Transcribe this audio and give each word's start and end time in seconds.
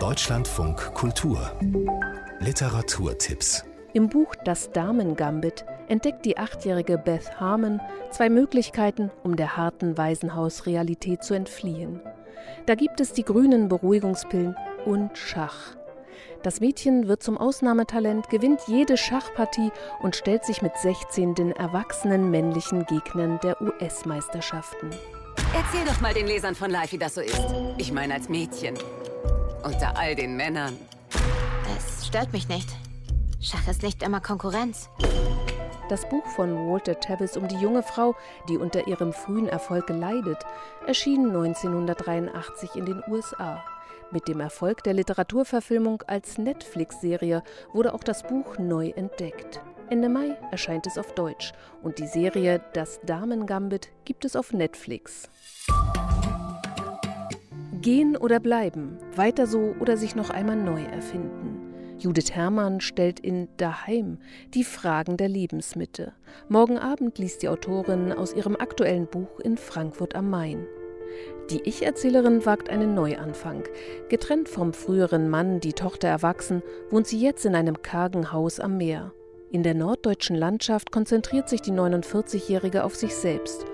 Deutschlandfunk 0.00 0.94
Kultur 0.94 1.52
Literaturtipps 2.38 3.66
Im 3.92 4.08
Buch 4.08 4.34
Das 4.46 4.70
Damen-Gambit 4.72 5.66
entdeckt 5.88 6.24
die 6.24 6.38
achtjährige 6.38 6.96
Beth 6.96 7.38
Harmon 7.38 7.82
zwei 8.10 8.30
Möglichkeiten, 8.30 9.10
um 9.22 9.36
der 9.36 9.58
harten 9.58 9.98
Waisenhausrealität 9.98 11.22
zu 11.22 11.34
entfliehen. 11.34 12.00
Da 12.64 12.76
gibt 12.76 13.00
es 13.00 13.12
die 13.12 13.24
grünen 13.24 13.68
Beruhigungspillen 13.68 14.56
und 14.86 15.18
Schach. 15.18 15.76
Das 16.42 16.60
Mädchen 16.60 17.06
wird 17.06 17.22
zum 17.22 17.36
Ausnahmetalent, 17.36 18.30
gewinnt 18.30 18.62
jede 18.68 18.96
Schachpartie 18.96 19.70
und 20.00 20.16
stellt 20.16 20.46
sich 20.46 20.62
mit 20.62 20.78
16 20.78 21.34
den 21.34 21.52
erwachsenen 21.52 22.30
männlichen 22.30 22.86
Gegnern 22.86 23.38
der 23.42 23.60
US-Meisterschaften. 23.60 24.88
Erzähl 25.54 25.84
doch 25.84 26.00
mal 26.00 26.14
den 26.14 26.26
Lesern 26.26 26.54
von 26.54 26.70
Life, 26.70 26.92
wie 26.92 26.98
das 26.98 27.16
so 27.16 27.20
ist. 27.20 27.38
Ich 27.76 27.92
meine 27.92 28.14
als 28.14 28.30
Mädchen. 28.30 28.78
Unter 29.62 29.96
all 29.96 30.14
den 30.14 30.36
Männern. 30.36 30.76
Es 31.76 32.06
stört 32.06 32.32
mich 32.32 32.48
nicht. 32.48 32.68
Schach 33.40 33.68
ist 33.68 33.82
nicht 33.82 34.02
immer 34.02 34.20
Konkurrenz. 34.20 34.88
Das 35.88 36.08
Buch 36.08 36.24
von 36.36 36.70
Walter 36.70 36.98
Tevis 37.00 37.36
um 37.36 37.48
die 37.48 37.56
junge 37.56 37.82
Frau, 37.82 38.14
die 38.48 38.56
unter 38.56 38.86
ihrem 38.86 39.12
frühen 39.12 39.48
Erfolg 39.48 39.88
leidet, 39.90 40.38
erschien 40.86 41.26
1983 41.26 42.76
in 42.76 42.86
den 42.86 43.02
USA. 43.08 43.62
Mit 44.10 44.28
dem 44.28 44.40
Erfolg 44.40 44.82
der 44.84 44.94
Literaturverfilmung 44.94 46.02
als 46.06 46.38
Netflix-Serie 46.38 47.42
wurde 47.72 47.92
auch 47.92 48.04
das 48.04 48.22
Buch 48.22 48.58
neu 48.58 48.90
entdeckt. 48.90 49.60
Ende 49.90 50.08
Mai 50.08 50.38
erscheint 50.50 50.86
es 50.86 50.96
auf 50.96 51.14
Deutsch 51.14 51.52
und 51.82 51.98
die 51.98 52.06
Serie 52.06 52.60
Das 52.72 53.00
Damen-Gambit 53.04 53.88
gibt 54.04 54.24
es 54.24 54.36
auf 54.36 54.52
Netflix. 54.52 55.28
Gehen 57.82 58.14
oder 58.14 58.40
bleiben, 58.40 58.98
weiter 59.16 59.46
so 59.46 59.74
oder 59.80 59.96
sich 59.96 60.14
noch 60.14 60.28
einmal 60.28 60.56
neu 60.56 60.82
erfinden. 60.82 61.72
Judith 61.98 62.32
Herrmann 62.32 62.80
stellt 62.80 63.20
in 63.20 63.48
Daheim 63.56 64.18
die 64.52 64.64
Fragen 64.64 65.16
der 65.16 65.28
Lebensmitte. 65.28 66.12
Morgen 66.50 66.78
Abend 66.78 67.18
liest 67.18 67.42
die 67.42 67.48
Autorin 67.48 68.12
aus 68.12 68.34
ihrem 68.34 68.54
aktuellen 68.56 69.06
Buch 69.06 69.40
in 69.40 69.56
Frankfurt 69.56 70.14
am 70.14 70.28
Main. 70.28 70.66
Die 71.50 71.62
Ich-Erzählerin 71.62 72.44
wagt 72.44 72.68
einen 72.68 72.94
Neuanfang. 72.94 73.64
Getrennt 74.10 74.50
vom 74.50 74.74
früheren 74.74 75.30
Mann, 75.30 75.60
die 75.60 75.72
Tochter 75.72 76.08
erwachsen, 76.08 76.62
wohnt 76.90 77.06
sie 77.06 77.20
jetzt 77.20 77.46
in 77.46 77.54
einem 77.54 77.80
kargen 77.80 78.30
Haus 78.30 78.60
am 78.60 78.76
Meer. 78.76 79.12
In 79.50 79.62
der 79.62 79.74
norddeutschen 79.74 80.36
Landschaft 80.36 80.92
konzentriert 80.92 81.48
sich 81.48 81.62
die 81.62 81.72
49-Jährige 81.72 82.84
auf 82.84 82.94
sich 82.94 83.14
selbst 83.14 83.64